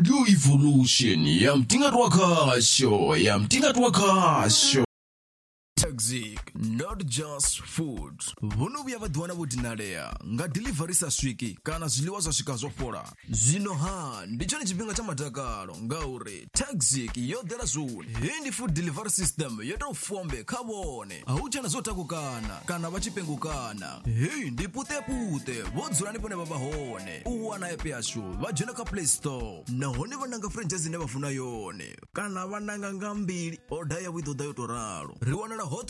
Do 0.00 0.24
Evolution, 0.26 1.24
I 1.26 1.42
yam 1.44 1.64
tinga 1.66 1.90
tuwa 1.90 3.14
I 3.16 3.28
am 3.28 3.46
tinga 3.48 3.72
tuwa 3.74 3.90
kasho. 3.90 4.84
music 6.00 6.40
not 6.54 7.04
just 7.04 7.60
food 7.62 8.12
vhono 8.42 8.82
vhuya 8.82 8.98
vha 8.98 9.06
ḓiwana 9.08 9.32
vho 9.34 9.46
dinalea 9.46 10.12
nga 10.26 10.48
dilivhari 10.48 10.94
sa 10.94 11.10
swiki 11.10 11.58
kana 11.62 11.86
zwiḽiwa 11.86 12.20
zwa 12.20 12.32
swika 12.32 12.56
zwo 12.56 12.70
fhola 12.70 13.04
zwino 13.30 13.74
ha 13.74 14.22
ndi 14.26 14.46
tshone 14.46 14.64
tshifhinga 14.64 14.94
tsha 14.94 15.02
madakalo 15.02 15.76
ngauri 15.82 16.48
taxic 16.52 17.16
yo 17.16 17.40
ḓela 17.42 17.64
zwuni 17.66 18.12
hei 18.20 18.40
ndi 18.40 18.52
food 18.52 18.72
delivery 18.72 19.10
system 19.10 19.60
yo 19.62 19.76
tou 19.76 19.94
fombe 19.94 20.44
kha 20.44 20.62
vhone 20.62 21.22
a 21.26 21.32
hu 21.32 21.48
tshena 21.48 21.68
zwo 21.68 21.82
takukana 21.82 22.60
kana 22.66 22.90
vha 22.90 23.00
tshi 23.00 23.10
pengukana 23.10 24.00
hei 24.04 24.50
ndi 24.50 24.64
puṱepute 24.66 25.62
vho 25.74 25.88
dzulani 25.90 26.18
vhone 26.18 26.34
vha 26.34 26.44
vha 26.44 26.56
hone 26.56 27.22
u 27.24 27.48
wana 27.48 27.70
epe 27.70 27.88
yashu 27.88 28.22
vha 28.40 28.52
dzhena 28.52 28.72
kha 28.72 28.84
play 28.84 29.06
store 29.06 29.64
nahone 29.68 30.16
vha 30.16 30.26
nanga 30.26 30.48
franchise 30.50 30.88
ine 30.88 30.96
vha 30.98 31.06
funa 31.06 31.28
yone 31.28 31.96
kana 32.12 32.46
vha 32.46 32.60
nanga 32.60 32.92
nga 32.94 33.14
mbili 33.14 33.58
oda 33.70 33.98
yavho 34.00 34.18
i 34.18 34.22
ḓoda 34.22 34.44
yo 34.44 34.52
tou 34.52 34.66
ralo 34.66 35.16
ri 35.20 35.32
wanala 35.32 35.62
hot 35.62 35.89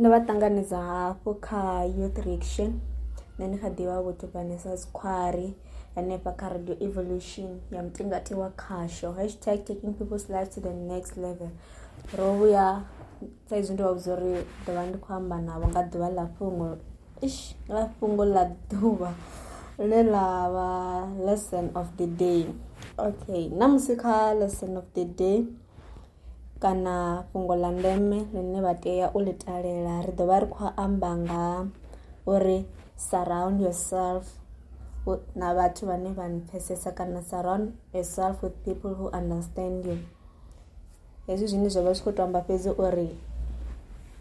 ndo 0.00 0.10
hafho 0.70 1.34
kha 1.44 1.84
youth 2.00 2.18
reaction 2.24 2.70
nṋe 3.38 3.46
ndi 3.48 3.56
kha 3.62 3.68
ḓivha 3.76 3.98
vho 4.04 4.12
tubanesa 4.20 4.70
squari 4.84 5.48
hanefha 5.94 6.30
kha 6.38 6.46
radio 6.54 6.74
evolution 6.86 7.50
ya 7.74 7.80
mutingati 7.86 8.32
wa 8.40 8.48
khasho 8.62 9.08
hashtag 9.18 9.58
taking 9.66 9.92
people's 9.98 10.26
life 10.34 10.50
to 10.54 10.60
the 10.66 10.72
next 10.92 11.12
level 11.24 11.48
ro 12.18 12.26
vhuya 12.36 12.66
saizwi 13.50 13.72
ndo 13.74 13.82
vha 13.86 13.92
vhudza 13.92 14.10
uri 14.16 14.32
ndo 14.62 14.70
ndi 14.88 14.98
khou 15.04 15.12
amba 15.18 15.36
navho 15.48 15.66
nga 15.70 15.82
ḓuvha 15.90 16.08
ḽa 16.18 16.24
fhungo 16.38 16.66
ish 17.26 17.40
la 17.74 17.82
fhungo 17.96 18.24
ḽa 18.36 18.44
ḓuvha 18.70 19.10
ḽe 19.90 19.98
ḽa 20.12 20.28
vha 20.54 20.68
lesson 21.26 21.66
of 21.80 21.88
the 21.98 22.06
day 22.22 22.42
okay 23.06 23.42
namusika 23.60 24.00
kha 24.02 24.14
lesson 24.40 24.72
of 24.80 24.84
the 24.96 25.04
day 25.22 25.38
kana 26.60 27.24
fhungo 27.32 27.56
la 27.56 27.70
ndeme 27.72 28.28
ḽine 28.34 28.58
vha 28.60 28.74
tea 28.84 29.06
u 29.16 29.18
ḽi 29.26 29.34
talela 29.44 30.04
ri 30.06 30.12
ḓo 30.18 30.24
vha 30.28 30.38
ri 30.42 30.46
khou 30.54 30.68
amba 30.84 31.10
nga 31.24 31.42
uri 32.32 32.58
surround 33.08 33.56
yourself 33.64 34.24
na 35.40 35.46
vhathu 35.56 35.82
vhane 35.88 36.10
vha 36.18 36.26
npfhesesa 36.36 36.90
kana 36.98 37.20
surround 37.30 37.66
yourself 37.94 38.42
with 38.42 38.56
people 38.64 38.92
who 38.94 39.06
understand 39.16 39.84
you 39.88 39.96
hezwi 41.26 41.46
zwine 41.50 41.68
zwa 41.74 41.82
vha 41.86 41.92
zwi 41.92 42.04
khou 42.04 42.12
to 42.16 42.22
amba 42.22 42.40
fhedzi 42.46 42.70
uri 42.86 43.08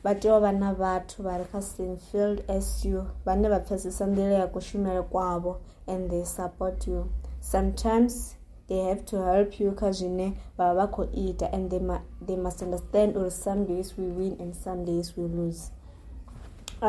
vha 0.04 0.14
tea 0.16 0.36
u 0.36 0.40
vha 0.40 0.52
na 0.52 0.70
vhathu 0.74 1.24
vha 1.24 1.38
re 1.38 1.46
kha 1.52 1.62
same 1.62 1.98
field 2.08 2.40
as 2.48 2.86
you 2.86 3.04
vhane 3.26 3.48
vha 3.50 3.60
pfhesesa 3.60 4.06
nḓila 4.08 4.36
ya 4.42 4.48
kushumele 4.48 5.02
kwavho 5.12 5.58
and 5.92 6.10
they 6.10 6.24
support 6.24 6.88
you 6.88 7.12
sometimes 7.42 8.39
they 8.70 8.78
have 8.86 9.04
to 9.06 9.18
help 9.26 9.60
you 9.60 9.72
kha 9.80 9.90
zwine 10.00 10.26
vhavha 10.58 10.74
vha 10.80 10.86
khou 10.96 11.06
ita 11.28 11.48
and 11.56 11.72
they, 11.72 11.80
ma, 11.80 12.00
they 12.28 12.36
must 12.46 12.62
understand 12.66 13.16
uri 13.16 13.32
some 13.32 13.66
days 13.66 13.94
we 13.98 14.06
win 14.20 14.36
and 14.40 14.56
some 14.56 14.86
days 14.90 15.08
we 15.18 15.24
lose 15.38 15.62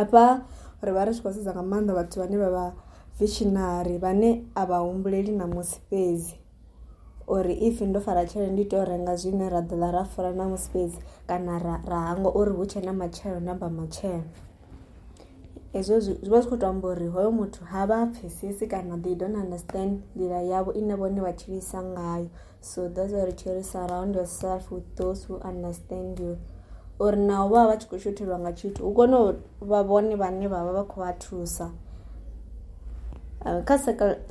afha 0.03 0.27
ri 0.87 0.93
vha 0.99 1.07
ri 1.11 1.15
tshi 1.17 1.23
khou 1.27 1.33
sedza 1.37 1.55
nga 1.57 1.65
maanḓa 1.73 1.97
vhathu 1.99 2.17
vhane 2.23 2.37
vha 2.43 2.51
vha 2.57 2.65
visionary 3.23 3.97
vhane 4.05 4.29
a 4.33 4.67
vha 4.73 4.79
humbuleli 4.87 5.33
namusi 5.43 5.79
fhedzi 5.89 6.35
uri 7.37 7.55
if 7.71 7.77
ndo 7.91 7.99
fara 8.07 8.23
tshele 8.31 8.49
ndi 8.55 8.65
to 8.73 8.79
renga 8.93 9.15
zwine 9.23 9.47
ra 9.55 9.61
ḓala 9.71 9.89
ra 9.97 10.03
fura 10.13 10.31
namusi 10.41 10.67
fhedzi 10.73 10.99
kana 11.29 11.55
ra, 11.67 11.75
ra 11.93 11.99
hango 12.09 12.31
uri 12.41 12.53
hu 12.59 12.65
tshe 12.71 12.81
na 12.89 12.93
matshelo 13.01 13.41
namba 13.49 13.67
matshelo 13.81 14.29
izvozvi 15.73 16.19
zvi 16.23 16.31
vo 16.31 16.41
zvikutamburi 16.43 17.07
hoyo 17.07 17.31
muthu 17.31 17.65
hava 17.65 18.07
pfesesi 18.13 18.67
kana 18.67 18.99
they 19.03 19.15
don't 19.15 19.37
understand 19.37 20.01
ndira 20.17 20.43
yavo 20.43 20.73
ine 20.73 20.95
vone 20.95 21.21
vachivisa 21.21 21.83
ngayo 21.83 22.27
so 22.61 22.89
thats 22.89 23.13
why 23.13 23.25
richiri 23.25 23.65
surround 23.65 24.15
yourself 24.17 24.73
with 24.73 24.85
those 24.97 25.27
who 25.29 25.49
understand 25.49 26.19
you 26.21 26.37
or 26.99 27.17
navo 27.17 27.55
vava 27.55 27.67
vachikushotelwa 27.69 28.39
ngachito 28.39 28.89
ukone 28.89 29.35
vavone 29.61 30.17
vane 30.17 30.49
vava 30.49 30.73
vakuvathusa 30.73 31.71
kha 33.65 33.79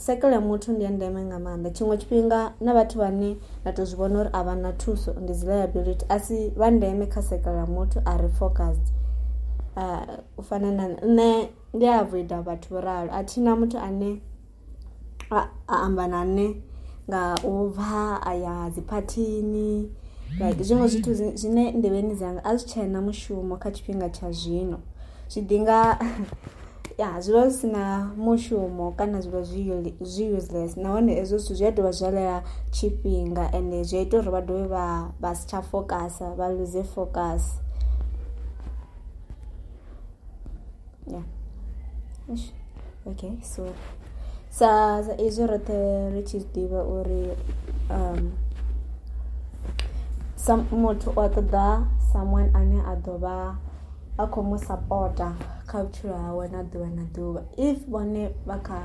cycle 0.06 0.32
yamuthu 0.32 0.72
ndiya 0.72 0.90
ndeme 0.92 1.24
nga 1.26 1.38
maanḓa 1.40 1.72
tshiṅwe 1.72 1.98
tshifhinga 1.98 2.54
na 2.62 2.74
vhathu 2.74 2.98
vhane 3.00 3.38
na 3.66 3.72
to 3.74 3.86
zwi 3.86 3.98
vona 3.98 4.20
uri 4.20 4.30
a 4.34 4.44
vha 4.44 4.56
na 4.56 4.72
thuso 4.74 5.14
ndi 5.14 5.32
dzi 5.34 5.46
liability 5.46 6.06
asi 6.10 6.50
vha 6.50 6.72
ndeme 6.72 7.06
kha 7.06 7.22
cycle 7.22 7.56
ya 7.56 7.66
muthu 7.66 8.00
a 8.06 8.18
re 8.18 8.28
focused 8.30 8.99
Uh, 9.80 10.00
ufanana 10.42 10.88
nne 11.08 11.28
ndiavoida 11.76 12.38
vathu 12.48 12.72
ralo 12.86 13.12
athina 13.20 13.52
muthu 13.60 13.78
ane 13.88 14.10
aamba 15.76 16.06
nane 16.14 16.48
nga 17.10 17.22
ubva 17.52 17.94
aya 18.32 18.56
dziphathini 18.74 19.72
like 20.40 20.62
zvimwe 20.68 20.88
zvithu 20.92 21.12
zvine 21.42 21.64
ndeveni 21.78 22.14
dzanga 22.20 22.42
a 22.50 22.56
zwi 22.58 22.68
tshaina 22.70 23.00
mushumo 23.08 23.54
kha 23.62 23.70
tshifhinga 23.74 24.08
tsha 24.16 24.28
zvino 24.40 24.78
zwi 25.32 25.42
dinga 25.50 25.80
ya 27.02 27.10
zwi 27.24 27.34
vha 27.36 27.44
zwi 27.54 27.70
mushumo 28.26 28.86
kana 28.98 29.18
zwi 29.24 29.32
vha 29.34 29.42
zwi 30.12 30.26
useless 30.38 30.72
nahone 30.82 31.12
ezwo 31.22 31.38
zwithu 31.46 31.56
zwi 31.58 31.66
a 31.68 31.72
dovha 31.76 31.92
zwalela 32.00 32.40
tshifhinga 32.74 33.44
ende 33.58 33.78
zwi 33.88 33.98
a 34.00 34.02
ita 34.04 34.16
uri 34.20 34.30
vha 34.36 34.42
dovhe 34.48 34.68
vha 35.22 35.32
si 35.38 35.44
tsha 35.48 35.60
focus 35.72 36.16
vha 36.38 36.48
luze 36.56 36.84
focus 36.96 37.44
yeah. 41.10 42.38
okay 43.10 43.34
so 43.42 43.66
sa 44.50 45.00
sa 45.02 45.14
izwi 45.18 45.46
rothe 45.48 45.74
ri 46.14 46.22
tshi 46.26 46.42
zwi 46.42 46.52
ḓivha 46.66 46.82
uri 46.86 47.22
um, 47.94 48.22
sa 50.38 50.58
muthu 50.58 51.10
o 51.14 51.24
ṱoḓa 51.30 51.68
someone 52.14 52.50
ane 52.58 52.80
a 52.82 52.98
ḓo 53.06 53.14
vha 53.24 53.36
a 54.18 54.24
khou 54.32 54.42
mu 54.50 54.58
supporta 54.58 55.28
kha 55.70 55.78
vhutshilo 55.86 56.16
hawe 56.26 56.46
na 56.54 56.62
ḓuvha 56.72 56.90
na 56.98 57.04
ḓuvha 57.16 57.42
if 57.68 57.78
vhone 57.92 58.24
vha 58.48 58.58
kha 58.68 58.80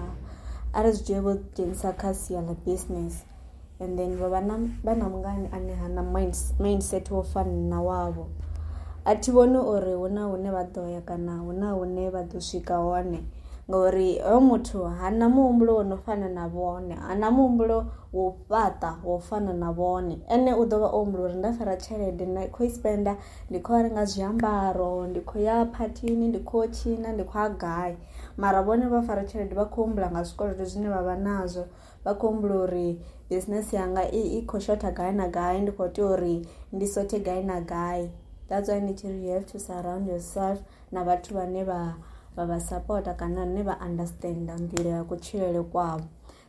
a 0.77 0.79
ri 0.85 0.91
zwi 0.93 1.03
dzhie 1.05 1.19
vho 1.25 1.33
dzhenisa 1.57 1.89
kha 2.01 2.11
sia 2.23 2.41
ḽa 2.49 2.55
business 2.65 3.15
and 3.81 3.97
then 3.99 4.13
vha 4.21 4.29
vha 4.33 4.41
na 5.01 5.05
mungani 5.13 5.49
ane 5.57 5.73
ha 5.81 5.87
na 5.97 6.03
mindset 6.65 7.07
wo 7.15 7.23
fana 7.33 7.57
na 7.73 7.79
wavho 7.89 8.25
a 9.07 9.15
thi 9.17 9.33
vhoni 9.33 9.59
uri 9.61 9.93
hu 9.95 10.09
na 10.09 10.25
hune 10.25 10.51
vha 10.51 10.65
ḓo 10.65 10.85
ya 10.89 11.01
kana 11.01 11.37
hu 11.39 11.53
na 11.53 11.73
hune 11.77 12.09
vha 12.11 12.23
ḓo 12.23 12.41
swika 12.41 12.77
hone 12.77 13.19
ngauri 13.69 14.19
hoyo 14.19 14.41
muthu 14.41 14.79
ha 14.85 15.11
na 15.11 15.29
muhumbulo 15.29 15.75
wo 15.75 15.83
no 15.83 15.97
fana 15.97 16.29
na 16.29 16.49
vhone 16.49 16.95
ha 16.97 17.15
na 17.15 17.31
muhumbulo 17.31 17.79
wo 18.13 18.35
fhaṱa 18.49 19.01
wo 19.05 19.19
fana 19.19 19.53
na 19.53 19.73
vhone 19.73 20.19
ene 20.33 20.55
u 20.57 20.65
ḓo 20.65 20.79
vha 20.81 20.89
o 20.89 21.05
humbula 21.05 21.25
uri 21.25 21.35
nda 21.37 21.53
fara 21.53 21.77
tshelede 21.77 22.27
na 22.27 22.47
khou 22.49 22.65
i 22.65 22.71
spenda 22.71 23.17
ndi 23.51 23.61
khou 23.61 23.77
renga 23.83 24.05
zwiambaro 24.05 25.07
ndi 25.07 25.21
khou 25.21 25.39
ya 25.49 25.67
phathini 25.67 26.29
ndi 26.29 26.41
khou 26.41 26.65
tshina 26.73 27.13
ndi 27.13 27.25
khou 27.25 27.39
ya 27.41 27.49
gai 27.49 27.93
mara 28.37 28.63
vhone 28.63 28.89
vha 28.89 29.03
fara 29.03 29.23
tshelede 29.29 29.55
vha 29.55 29.67
khou 29.69 29.85
humbula 29.85 30.09
nga 30.13 30.23
zwikolodo 30.25 30.65
zwine 30.65 30.89
vha 30.89 31.03
vha 31.07 31.17
nazwo 31.17 31.65
vha 32.05 32.13
khou 32.17 32.27
humbula 32.33 32.55
uri 32.65 32.89
business 33.29 33.73
yanga 33.73 34.09
i, 34.13 34.23
i 34.39 34.47
khou 34.49 34.61
shotha 34.61 34.91
gai 34.97 35.13
na 35.13 35.29
gai 35.29 35.61
ndi 35.61 35.73
khou 35.73 35.89
tea 35.93 36.07
uri 36.07 36.43
ndi 36.73 36.87
sothe 36.89 37.21
gai 37.21 37.45
na 37.45 37.61
gai 37.61 38.09
thats 38.49 38.69
why 38.69 38.81
nichiri 38.81 39.25
you 39.25 39.33
have 39.33 39.47
to 39.47 39.59
surround 39.59 40.07
yourself 40.09 40.59
na 40.93 41.01
vathu 41.09 41.33
vane 41.39 41.63
va 41.71 41.81
va 42.37 42.45
va 42.51 42.59
sapota 42.71 43.13
kana 43.23 43.43
ne 43.55 43.63
va 43.69 43.75
understanda 43.87 44.55
mbilo 44.65 44.91
ya 44.97 45.03
kutshilele 45.11 45.63
kwavo 45.73 46.05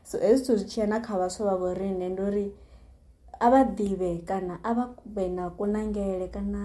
so 0.07 0.15
hezwi 0.24 0.36
zithu 0.38 0.56
zwi 0.59 0.65
tshiya 0.69 0.88
na 0.94 0.97
kha 1.06 1.13
vaswa 1.21 1.45
va 1.50 1.56
vorine 1.62 2.06
ndi 2.13 2.21
uri 2.30 2.45
a 3.39 3.47
va 3.53 3.62
ḓivhe 3.77 4.12
kana 4.30 4.53
a 4.63 4.71
va 4.77 4.86
vhe 5.15 5.25
na 5.38 5.44
kunangele 5.57 6.27
kana 6.36 6.62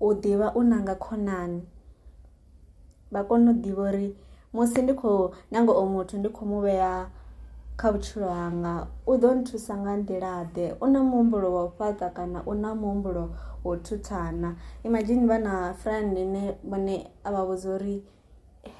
u 0.00 0.08
ḓivha 0.22 0.48
u 0.54 0.60
nanga 0.70 0.94
khonani 1.04 1.60
vha 3.12 3.20
kone 3.28 3.46
u 3.50 3.54
ḓivha 3.62 3.84
uri 3.90 4.08
musi 4.54 4.80
ndi 4.84 4.94
khou 5.00 5.18
nanga 5.52 5.72
o 5.72 5.82
muthu 5.92 6.14
ndi 6.18 6.28
khou 6.36 6.44
mu 6.50 6.58
vhea 6.64 6.92
kha 7.76 7.90
vhutshilo 7.92 8.28
hanga 8.40 8.72
u 9.10 9.14
ḓo 9.22 9.30
nthusa 9.40 9.72
nga 9.82 9.92
nḓila 10.00 10.30
ḓe 10.54 10.64
u 10.84 10.86
na 10.92 11.00
muhumbulo 11.10 11.48
wa 11.56 11.62
u 11.68 11.70
fhaṱa 11.78 12.08
kana 12.16 12.38
u 12.50 12.54
na 12.62 12.68
muhumbulo 12.80 13.24
wa 13.66 13.72
u 13.76 13.80
thuthana 13.86 14.50
imagine 14.88 15.22
vha 15.30 15.38
na 15.46 15.54
friend 15.82 16.10
ine 16.24 16.42
vhone 16.70 16.96
a 17.26 17.28
vha 17.34 17.42
vhudza 17.48 17.68
uri 17.76 17.96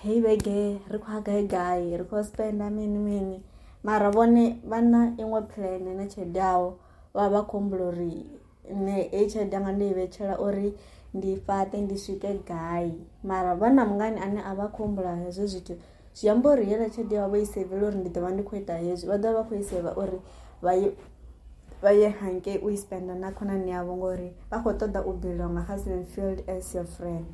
hei 0.02 0.19
vhege 0.25 0.58
ri 0.93 0.99
khou 1.02 1.12
ya 1.17 1.20
gai 1.26 1.44
gai 1.55 1.85
ri 2.00 2.05
khou 2.11 2.20
spenda 2.29 2.67
mini 2.76 3.00
mini 3.08 3.38
mara 3.87 4.08
vhone 4.14 4.44
vha 4.70 4.79
na 4.93 5.00
iṅwe 5.20 5.41
plan 5.50 5.82
na 5.99 6.05
tshelede 6.11 6.41
yavho 6.46 6.69
vha 7.17 7.25
vha 7.32 7.41
khou 7.49 7.56
humbula 7.58 7.85
uri 7.91 8.12
nne 8.79 8.94
hei 9.14 9.26
tshelede 9.31 9.55
yanga 9.56 9.73
ndo 9.75 9.85
i 9.91 9.96
vhetshela 9.99 10.35
uri 10.46 10.69
ndi 11.17 11.31
fhate 11.46 11.76
ndi 11.85 11.96
swike 12.05 12.31
gai 12.50 12.91
mara 13.29 13.50
vha 13.61 13.69
na 13.76 13.82
mungani 13.88 14.19
ane 14.25 14.41
a 14.50 14.55
vha 14.58 14.67
khou 14.75 14.82
humbula 14.85 15.11
hezwo 15.23 15.46
zwithu 15.52 15.75
zvi 16.15 16.29
amba 16.29 16.51
uri 16.53 16.71
yena 16.71 16.89
chede 16.95 17.15
yavo 17.21 17.37
yisevele 17.41 17.85
uri 17.89 17.99
ndidova 18.03 18.31
ndi 18.33 18.43
khoita 18.49 18.75
hezvi 18.83 19.07
va 19.11 19.19
dava 19.25 19.39
va 19.43 19.49
khoyiseva 19.49 19.91
uri 20.03 20.19
va 21.83 21.91
ye 22.01 22.09
hanke 22.21 22.59
uyispenda 22.67 23.15
na 23.23 23.29
khonani 23.37 23.69
yavo 23.75 23.93
ngori 24.01 24.29
va 24.51 24.57
kho 24.63 24.71
toda 24.81 25.01
u 25.03 25.13
belonga 25.23 25.61
husband 25.69 26.07
field 26.13 26.39
as 26.51 26.75
your 26.75 26.87
friend 26.97 27.27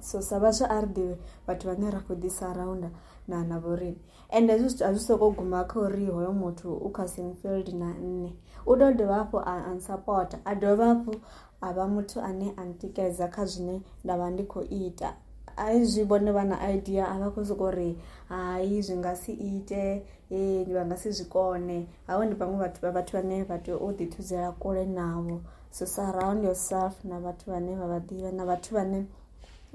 so 0.00 0.20
sava 0.22 0.50
swa 0.52 0.66
a 0.76 0.80
ri 0.80 0.86
divi 0.96 1.16
vathu 1.46 1.64
vane 1.68 1.90
ra 1.90 2.00
kho 2.00 2.14
disarawunda 2.14 2.90
na 3.28 3.44
na 3.44 3.56
vorini 3.58 4.00
and 4.32 4.50
hezwi 4.50 4.84
a 4.84 4.88
swi 4.94 5.00
soko 5.00 5.30
guma 5.30 5.64
kha 5.68 5.80
uri 5.80 6.06
hoyo 6.06 6.32
muthu 6.32 6.72
u 6.74 6.88
cousin 6.92 7.34
field 7.34 7.68
na 7.74 7.92
nne 7.94 8.32
u 8.66 8.76
do 8.76 8.92
dova 8.92 9.14
hafhu 9.14 9.38
ansupota 9.44 10.40
a 10.44 10.54
dova 10.54 10.86
hafhu 10.86 11.12
a 11.60 11.72
va 11.72 11.86
muthu 11.88 12.20
ane 12.20 12.52
a 12.56 12.64
ntikedza 12.64 13.28
kha 13.28 13.44
zwine 13.44 13.82
nda 14.04 14.16
va 14.16 14.30
ndi 14.30 14.44
khou 14.48 14.62
ita 14.64 15.16
aizvivone 15.56 16.32
vana 16.32 16.70
idea 16.72 17.08
avakuzi 17.08 17.54
kuri 17.54 17.98
hai 18.28 18.82
zvi 18.82 18.96
nga 18.96 19.14
si 19.16 19.32
ite 19.32 20.06
eh, 20.30 20.64
va 20.72 20.84
nga 20.86 20.96
si 20.96 21.10
zvi 21.12 21.24
kone 21.30 21.86
havo 22.06 22.24
ndi 22.24 22.34
vamwe 22.34 22.58
vatu 22.58 22.80
vavathu 22.82 23.16
vane 23.16 23.42
vat 23.44 23.68
u 23.68 23.92
dithudzela 23.92 24.52
kule 24.52 24.86
navo 24.86 25.40
so 25.70 25.86
surround 25.86 26.44
yourself 26.44 27.04
na 27.04 27.18
vathu 27.20 27.50
vane 27.50 27.76
va 27.76 27.86
va 27.86 28.00
diva 28.00 28.32
na 28.32 28.44
vathu 28.44 28.74
vane 28.74 29.06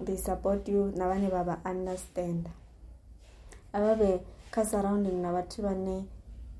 they 0.05 0.17
support 0.17 0.67
you 0.69 0.91
na 0.95 1.07
vane 1.07 1.27
va 1.29 1.43
va 1.43 1.57
understand 1.71 2.49
avave 3.73 4.19
kha 4.51 4.65
surrounding 4.65 5.21
na 5.21 5.31
vathu 5.31 5.61
vane 5.61 6.05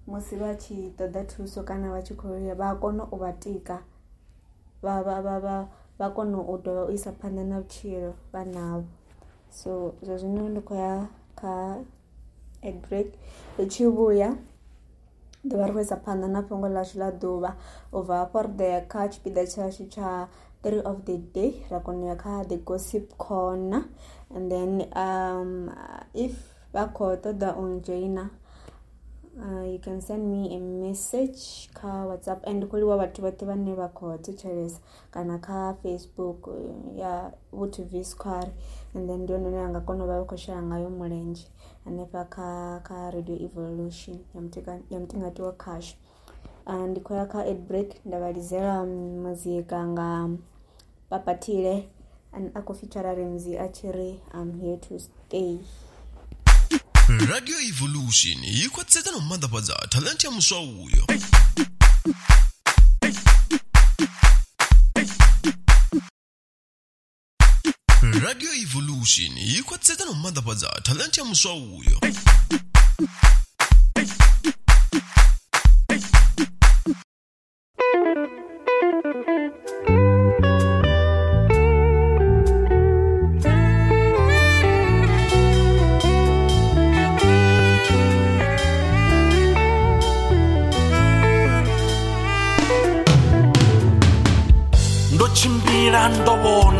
musi 0.07 0.36
va 0.36 0.56
tshi 0.56 0.94
ṱoḓa 0.98 1.25
thuso 1.27 1.63
kana 1.63 1.92
va 1.92 2.01
tshi 2.01 2.15
khoya 2.15 2.56
vha 2.56 2.75
kona 2.80 3.04
u 3.12 3.18
va 3.18 3.31
tika 3.33 3.83
va 4.83 5.04
va 5.04 5.22
va 5.22 5.39
va 5.39 5.65
va 6.00 6.07
kona 6.10 6.38
u 6.42 6.57
dovha 6.57 6.86
u 6.86 6.92
isa 6.92 7.12
phanḓa 7.12 7.44
na 7.44 7.57
vutshilo 7.60 8.13
vha 8.33 8.44
navo 8.45 8.83
so 9.50 9.94
zvazvino 10.06 10.44
ndikoya 10.50 11.07
ka 11.40 11.54
egbreak 12.69 13.07
ichivuya 13.63 14.30
ndova 15.44 15.66
rwesa 15.72 15.96
panda 15.96 16.28
napongo 16.28 16.69
lacho 16.69 17.00
la 17.00 17.12
dhuva 17.12 17.56
ubva 17.92 18.25
porideya 18.25 18.81
ka 18.81 19.07
chipida 19.10 19.48
chacho 19.48 19.86
cha 19.86 20.28
three 20.63 20.81
of 20.86 21.01
the 21.06 21.18
day 21.18 21.66
rakonoya 21.69 22.16
ka 22.16 22.44
the 22.46 22.57
gossip 22.57 23.18
corner 23.18 23.86
and 24.36 24.51
then 24.51 24.86
um, 24.96 25.72
if 26.13 26.36
vakhotoda 26.74 27.56
unjoina 27.57 28.30
uh, 29.37 29.63
you 29.71 29.79
can 29.79 30.01
send 30.01 30.23
me 30.31 30.41
a 30.55 30.59
message 30.59 31.69
kha 31.79 31.87
whatsapp 32.09 32.41
and 32.51 32.63
kuliwa 32.71 32.95
vhathu 33.01 33.21
vhoṱhe 33.25 33.45
vhane 33.49 33.71
vha 33.79 33.87
khou 33.97 34.09
thetshelesa 34.25 34.79
kana 35.15 35.35
kha 35.47 35.59
facebook 35.83 36.39
uh, 36.53 36.97
ya 37.01 37.13
vtv 37.61 37.91
square 38.11 38.49
and 38.95 39.03
then 39.09 39.19
ndi 39.23 39.31
yone 39.35 39.47
ine 39.51 39.59
anga 39.67 39.81
kona 39.89 40.03
u 40.03 40.07
vha 40.11 40.15
vha 40.21 40.25
khou 40.31 40.37
shela 40.45 40.61
ngayo 40.69 40.89
mulenzhe 41.01 41.45
hanefha 41.85 42.21
kha 42.35 42.49
kha 42.87 42.97
radio 43.15 43.35
evolution 43.47 44.17
ya 44.91 44.99
mutingatiwa 44.99 45.51
khasho 45.63 45.95
uh, 46.71 46.75
ndi 46.89 46.99
khou 47.05 47.13
ya 47.21 47.25
kha 47.31 47.39
ed 47.51 47.59
break 47.69 47.89
nda 48.07 48.17
vhalizela 48.23 48.75
muzika 49.23 49.77
nga 49.91 50.09
papatile 51.09 51.75
and 52.35 52.45
akofitara 52.59 53.11
remzi 53.19 53.53
a 53.63 53.67
tshi 53.73 53.87
ri 53.97 54.09
am 54.39 54.49
here 54.61 54.77
to 54.87 54.93
stay 55.07 55.51
radio 57.17 57.56
evolution 57.69 58.44
yikwatsetsa 58.44 59.11
nommandapadza 59.11 59.75
talenti 59.91 60.25
ya 60.25 60.31
muswa 60.31 60.59
uyo 60.61 61.07
radio 68.23 68.53
evolution 68.53 69.38
yikwatsetsa 69.38 70.06
nommandapadza 70.06 70.67
talenti 70.83 71.19
ya 71.19 71.25
muswa 71.25 71.53
uyo 71.56 72.00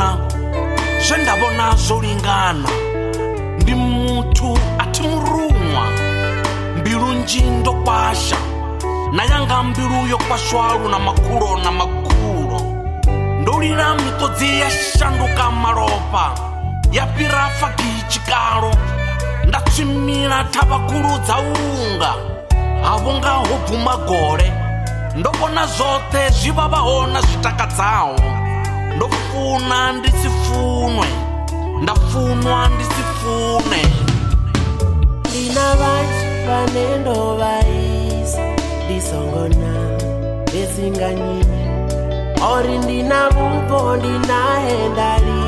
zve 1.00 1.16
nda 1.22 1.34
vhona 1.36 1.76
zvo 1.76 2.00
lingana 2.00 2.68
ndi 3.62 3.74
muthu 3.74 4.58
a 4.78 4.84
thi 4.92 5.02
murumwa 5.02 5.84
mbilunji 6.80 7.42
ndo 7.42 7.72
kwasha 7.72 8.36
na 9.12 9.24
yanga 9.24 9.62
mbilu 9.62 10.06
yo 10.10 10.18
kwashwalu 10.18 10.88
na 10.88 10.98
makulo 10.98 11.56
na 11.64 11.70
makulo 11.70 12.86
ndo 13.40 13.60
lila 13.60 13.96
miṱodzi 13.96 14.58
ya 14.60 14.70
shanduka 14.70 15.50
malofa 15.50 16.34
ya 16.92 17.06
fhira 17.06 17.50
fagi 17.60 18.02
tshikalo 18.08 18.70
nda 19.48 19.60
tshimila 19.60 20.44
thavakhulu 20.44 21.18
dza 21.18 21.36
unga 21.38 22.14
havo 22.82 23.12
nga 23.14 23.30
ho 23.30 23.58
bvumagole 23.66 24.52
ndo 25.16 25.30
vhona 25.30 25.64
zwoṱhe 25.66 26.30
zwi 26.32 26.50
vha 26.50 26.68
vhaho 26.68 27.06
na 27.06 27.20
zwitakadzaho 27.20 28.39
ndofuna 28.96 29.92
ndisifunwe 29.92 31.06
ndafunwa 31.82 32.68
ndisifune 32.68 33.82
ndina 35.28 35.68
vanhu 35.80 36.30
vane 36.46 36.86
ndovaisa 37.00 38.42
ndisongo 38.84 39.48
na 39.60 39.72
vesinganyimi 40.52 41.60
ori 42.52 42.78
ndina 42.78 43.28
vupo 43.28 43.96
ndinahe 43.96 44.88
ndali 44.88 45.42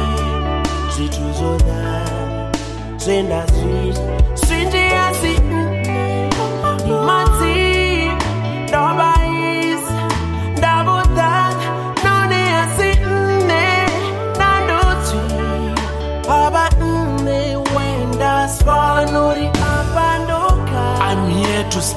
zvithu 0.95 1.33
zvodhara 1.39 2.53
zvendazvita 2.97 4.12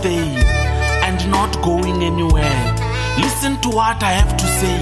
stay 0.05 0.21
and 1.07 1.19
not 1.31 1.51
going 1.63 2.03
anywhere. 2.03 2.61
Listen 3.25 3.59
to 3.61 3.69
what 3.79 3.99
I 4.03 4.11
have 4.21 4.33
to 4.43 4.47
say. 4.61 4.79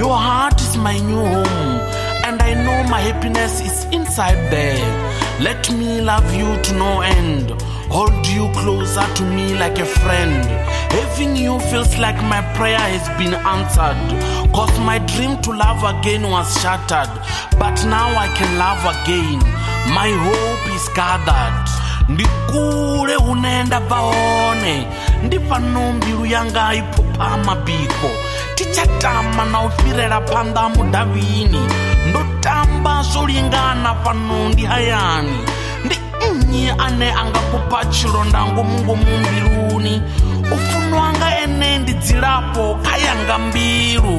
Your 0.00 0.16
heart 0.28 0.58
is 0.66 0.74
my 0.88 0.96
new 1.10 1.22
home, 1.34 1.74
and 2.28 2.34
I 2.40 2.50
know 2.66 2.78
my 2.94 3.00
happiness 3.10 3.54
is 3.68 3.76
inside 3.98 4.40
there. 4.50 4.82
Let 5.46 5.62
me 5.78 6.00
love 6.00 6.28
you 6.40 6.48
to 6.66 6.72
no 6.84 6.92
end. 7.02 7.46
Hold 7.96 8.26
you 8.36 8.44
closer 8.60 9.06
to 9.18 9.22
me 9.36 9.46
like 9.62 9.78
a 9.78 9.84
friend. 10.00 10.36
Having 10.96 11.36
you 11.36 11.58
feels 11.68 11.92
like 11.98 12.18
my 12.34 12.40
prayer 12.56 12.82
has 12.94 13.04
been 13.20 13.34
answered. 13.56 14.00
Cause 14.56 14.74
my 14.92 14.98
dream 15.14 15.32
to 15.42 15.50
love 15.64 15.82
again 15.94 16.22
was 16.34 16.48
shattered. 16.62 17.12
But 17.62 17.76
now 17.96 18.08
I 18.24 18.28
can 18.38 18.50
love 18.66 18.82
again. 18.96 19.38
My 19.98 20.10
hope 20.26 20.62
is 20.76 20.84
gathered. 21.00 21.66
ndi 22.08 22.24
kule 22.50 23.14
une 23.32 23.50
nda 23.66 23.78
bva 23.88 23.96
hone 24.08 24.74
ndi 25.24 25.36
fano 25.48 25.82
mbilu 25.96 26.22
yanga 26.32 26.62
i 26.62 26.80
phupha 26.92 27.28
mabiko 27.46 28.08
ti 28.56 28.64
tsha 28.72 28.84
tama 29.02 29.42
na 29.52 29.58
u 29.60 29.68
fhirela 29.76 30.18
phanḓa 30.30 30.62
mudavini 30.76 31.62
ndo 32.10 32.20
tamba 32.44 32.92
zwo 33.10 33.22
lingana 33.28 33.90
fano 34.04 34.38
ndi 34.52 34.62
hayani 34.72 35.36
ndi 35.84 35.96
nnyi 36.32 36.64
ane 36.84 37.08
anga 37.22 37.38
kupha 37.50 37.78
tshilonda 37.92 38.40
ngomungomu 38.50 39.12
mbiluni 39.24 39.94
u 40.54 40.58
funwa 40.68 41.06
nga 41.16 41.28
ene 41.44 41.68
ndi 41.80 41.92
dzilafho 42.02 42.64
kha 42.84 42.94
yanga 43.06 43.36
mbilu 43.46 44.16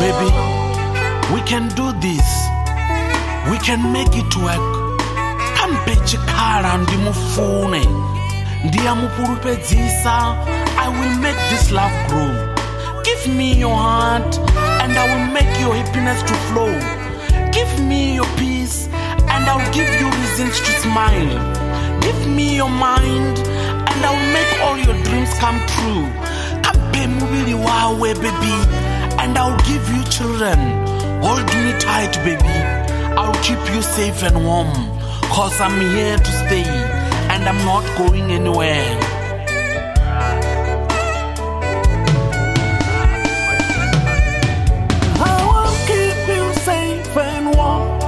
baby 0.00 0.28
we 1.32 1.40
can 1.50 1.64
do 1.74 1.86
this 2.06 2.28
we 3.50 3.56
can 3.66 3.80
make 3.90 4.12
it 4.22 4.36
work 4.44 4.64
kampe 5.58 5.94
chikhala 6.08 6.78
ndimufune 6.78 7.86
ndiyamupulupedzisa 8.64 10.36
i 10.84 10.88
will 10.88 11.16
make 11.18 11.38
this 11.50 11.70
love 11.72 11.94
grow 12.08 12.30
give 13.04 13.32
me 13.36 13.60
your 13.60 13.76
heart 13.78 14.38
and 14.82 14.98
i 14.98 15.06
will 15.14 15.26
make 15.32 15.60
your 15.60 15.74
happiness 15.76 16.22
to 16.24 16.34
flow 16.34 16.72
give 17.52 17.80
me 17.82 18.14
your 18.14 18.26
peace 18.36 18.88
and 19.28 19.46
i'll 19.48 19.72
give 19.72 20.00
you 20.00 20.10
reasons 20.10 20.60
to 20.62 20.72
smile 20.82 21.54
give 22.00 22.26
me 22.30 22.56
your 22.56 22.70
mind 22.70 23.38
and 23.88 24.04
i'll 24.04 24.32
make 24.32 24.60
all 24.62 24.76
your 24.78 25.02
dreams 25.04 25.30
come 25.38 25.58
true 25.68 26.25
Pay 26.96 27.08
mobile 27.08 27.58
wawe 27.64 28.10
baby 28.24 28.56
and 29.20 29.36
I'll 29.36 29.58
give 29.70 29.84
you 29.94 30.02
children. 30.16 30.58
Hold 31.24 31.44
me 31.62 31.72
tight 31.86 32.14
baby. 32.24 32.54
I'll 33.20 33.36
keep 33.46 33.62
you 33.74 33.82
safe 33.96 34.22
and 34.28 34.38
warm. 34.46 34.72
Cause 35.34 35.56
I'm 35.60 35.76
here 35.96 36.16
to 36.16 36.32
stay 36.42 36.68
and 37.34 37.42
I'm 37.50 37.60
not 37.70 37.84
going 37.98 38.26
anywhere. 38.38 38.96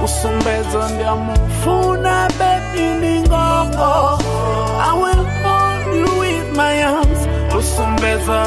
kusumbedza 0.01 0.89
ndiamufuna 0.89 2.27
bebi 2.39 2.83
ndingongo 2.97 4.19
i 4.81 4.93
will 5.01 5.25
hold 5.43 5.95
you 5.95 6.19
with 6.19 6.57
my 6.57 6.83
arms. 6.83 7.08
kusumbeza 7.79 8.39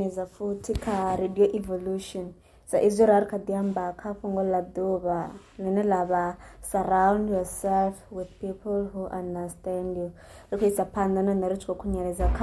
vha 0.08 0.26
futhi 0.26 0.72
kha 0.74 1.16
radio 1.16 1.56
evolution 1.56 2.32
sa 2.66 2.82
izwi 2.82 3.06
ra 3.06 3.20
ri 3.20 3.26
kha 3.26 3.36
ḓi 3.38 3.56
amba 3.58 3.92
kha 3.92 4.14
fhungo 4.14 4.40
ḽa 4.42 4.62
ḓuvha 4.74 5.30
ḽine 5.58 5.82
ḽa 5.82 6.04
vha 6.08 6.36
surround 6.70 7.28
yourself 7.30 7.94
with 8.10 8.28
people 8.40 8.84
who 8.92 9.06
understand 9.20 9.96
you 9.96 10.12
ri 10.50 10.58
khou 10.58 10.66
isa 10.68 10.84
phanḓa 10.84 11.22
nahone 11.24 11.48
ri 11.48 11.56
tshi 11.56 11.66
khou 11.66 11.78
khunyeledza 11.80 12.24
ok 12.26 12.42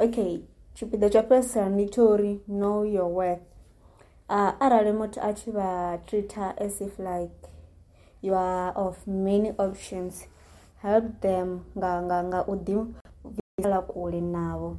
okay 0.00 0.32
tshipiḓa 0.74 1.10
tsha 1.10 1.22
fhedzisela 1.22 2.38
know 2.48 2.82
your 2.84 3.08
worth 3.18 3.44
uh, 4.28 4.52
arali 4.58 4.92
muthu 5.00 5.20
a 5.26 5.32
tshi 5.38 5.50
vha 5.56 5.98
treater 6.06 6.52
as 6.66 6.80
if 6.80 6.98
like 6.98 7.50
you 8.22 8.34
are 8.34 8.72
of 8.72 9.06
many 9.06 9.50
options 9.58 10.26
help 10.86 11.04
them 11.20 11.48
nga 11.78 11.90
nga 12.04 12.18
nga 12.28 12.40
u 12.52 12.54
ḓibvisela 12.56 13.80
kule 13.90 14.20
navho 14.20 14.76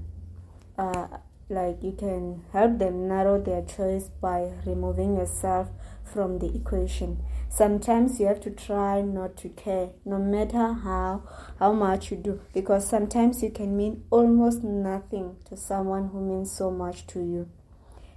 uh, 0.81 1.07
like 1.49 1.83
you 1.87 1.91
can 1.91 2.41
help 2.53 2.77
them 2.79 3.07
narrow 3.07 3.37
their 3.41 3.61
choice 3.61 4.09
by 4.21 4.51
removing 4.65 5.15
yourself 5.17 5.67
from 6.03 6.39
the 6.39 6.47
equation 6.57 7.17
sometimes 7.49 8.19
you 8.19 8.25
have 8.25 8.39
to 8.39 8.49
try 8.49 9.01
not 9.01 9.35
to 9.35 9.49
care 9.49 9.89
no 10.05 10.17
matter 10.17 10.73
how 10.87 11.21
how 11.59 11.71
much 11.71 12.09
you 12.11 12.17
do 12.17 12.39
because 12.53 12.87
sometimes 12.87 13.43
you 13.43 13.51
can 13.51 13.77
mean 13.77 14.03
almost 14.09 14.63
nothing 14.63 15.35
to 15.45 15.55
someone 15.55 16.07
who 16.07 16.19
means 16.19 16.51
so 16.51 16.71
much 16.71 17.05
to 17.05 17.19
you 17.21 17.47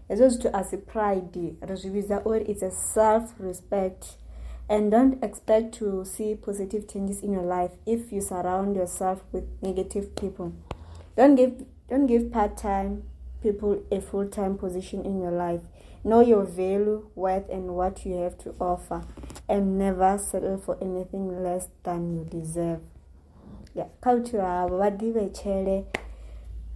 hezvo 0.09 0.29
zvito 0.29 0.49
asi 0.57 0.77
pride 0.77 1.55
rizvivisa 1.63 2.21
uri 2.25 2.45
its 2.45 2.63
a 2.63 2.71
self 2.71 3.41
respect 3.41 4.05
and 4.69 4.91
don't 4.91 5.25
expect 5.25 5.79
to 5.79 6.05
see 6.05 6.35
positive 6.35 6.87
changes 6.89 7.23
in 7.23 7.33
your 7.33 7.45
life 7.61 7.71
if 7.87 8.13
you 8.13 8.21
surround 8.21 8.77
yourself 8.77 9.23
with 9.33 9.45
negative 9.63 10.15
people 10.17 10.53
don't 11.17 11.35
give, 11.35 11.65
don't 11.89 12.07
give 12.07 12.31
part 12.33 12.57
time 12.57 13.03
people 13.43 13.83
a 13.91 14.01
full 14.01 14.27
time 14.29 14.57
position 14.57 15.05
in 15.05 15.21
your 15.21 15.31
life 15.31 15.61
know 16.05 16.21
your 16.21 16.45
value 16.45 17.07
worth 17.15 17.49
and 17.51 17.75
what 17.75 18.05
you 18.07 18.15
have 18.15 18.37
to 18.39 18.55
offer 18.61 19.03
and 19.49 19.79
never 19.79 20.19
settle 20.19 20.59
for 20.59 20.77
anything 20.83 21.43
less 21.43 21.69
than 21.83 22.13
you 22.15 22.25
deserve 22.31 22.81
ya 23.75 23.87
kha 24.05 24.15
vuthu 24.17 24.39
havo 24.41 24.77
va 24.81 24.91
divechele 24.91 25.73
yeah. 25.75 25.85